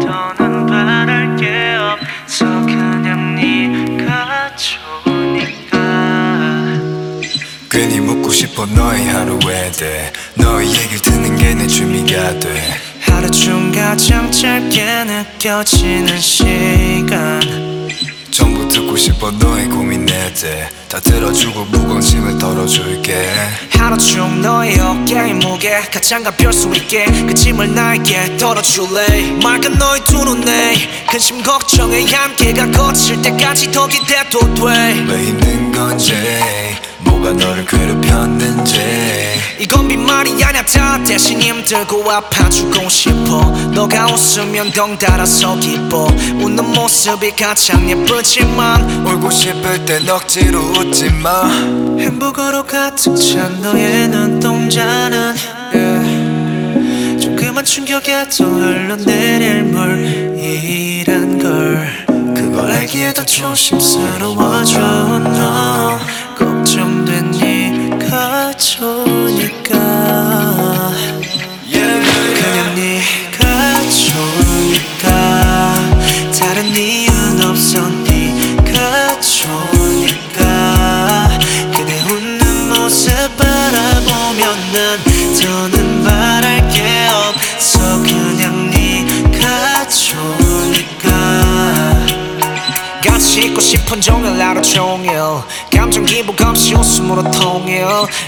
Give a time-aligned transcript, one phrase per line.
[0.00, 2.44] 더는 바랄 게 없어.
[2.64, 5.78] 그냥 네가 좋으니까.
[7.70, 12.62] 괜히 묻고 싶어 너의 하루에 대해 너의 얘기를 듣는 게 내 취미가 돼.
[13.00, 17.40] 하루 중 가장 짧게 느껴지는 시간
[18.68, 23.28] 듣고 싶어 너의 고민에 대해 다 들어주고 무관심을 덜어줄게.
[23.70, 29.32] 하루 중 너의 어깨의 무게 가장 가벼울 수 있게 그 짐을 나에게 덜어줄래?
[29.42, 30.74] 맑은 너의 두 눈에
[31.10, 34.62] 근심 걱정에 함께가 거칠 때까지 더 기대도 돼.
[35.08, 36.14] 왜 힘든 건지
[36.98, 38.78] 뭐가 너를 괴롭혔는지.
[39.60, 43.40] 이건 빈말이 아냐 다 대신 힘들고 아파 주고 싶어.
[43.72, 46.06] 너가 웃으면 덩달아서 기뻐.
[46.40, 46.67] 웃는
[46.98, 51.48] 모습이 가장 예쁘지만 울고 싶을 땐 억지로 웃지 마
[51.96, 55.36] 행복으로 가득 찬 너의 눈동자는
[55.72, 57.20] yeah.
[57.22, 64.47] 조그만 충격에도 흘러내릴 물이란 걸 그걸 알기에도 조심스러워
[93.38, 95.12] 있고 싶은 종일 하루 종일.
[95.74, 97.84] 감정 기복 없이 웃음으로 통일.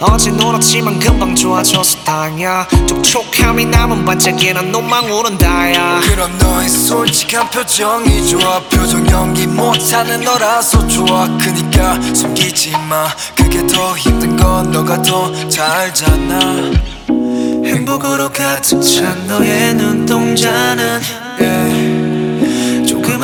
[0.00, 6.00] 어제 울었지만 금방 좋아져서 다행이야 촉촉함이 남은 반짝이는 눈망울은 다야.
[6.00, 8.60] 그럼 너의 솔직한 표정이 좋아.
[8.70, 11.26] 표정 연기 못하는 너라서 좋아.
[11.38, 13.06] 그니까 숨기지 마.
[13.36, 16.72] 그게 더 힘든 건 너가 더잘 알잖아
[17.64, 21.00] 행복으로 가득 찬 너의 눈동자는
[21.38, 21.93] yeah.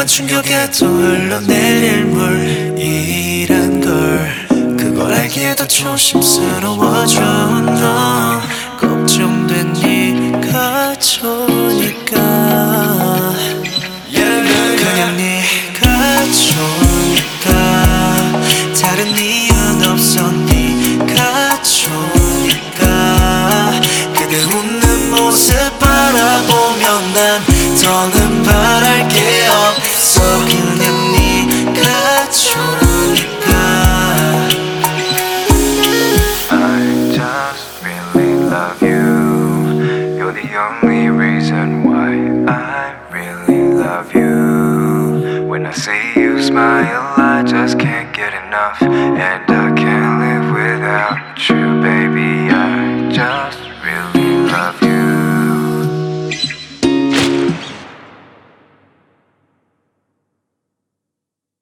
[0.01, 4.47] 조그만 충격에도 흘러내릴 물이란 걸.
[4.77, 8.41] 그걸 알기에도 조심스러워져 너
[8.79, 12.17] 걱정된 네가 좋으니까.
[14.11, 17.51] 그냥 네가 좋으니까.
[18.81, 20.31] 다른 이유는 없어.
[20.31, 22.89] 네가 좋으니까.
[24.15, 28.20] 그대 웃는 모습 바라보면 난더
[46.51, 48.83] smile, I just can't get enough.
[48.83, 52.51] And I can't live without you, baby.
[52.51, 53.70] I just